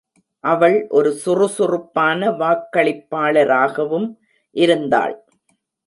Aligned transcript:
அவள்ஒரு 0.43 1.11
சுறுசுறுப்பான 1.11 2.31
வாக்களிப்பாளராகவும் 2.31 4.09
இருந்தாள். 4.55 5.15